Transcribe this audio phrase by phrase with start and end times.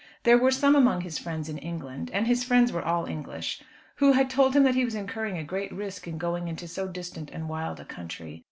[0.23, 3.61] There were some among his friends in England and his friends were all English
[3.97, 6.87] who had told him that he was incurring a great risk in going into so
[6.87, 8.39] distant and wild a country.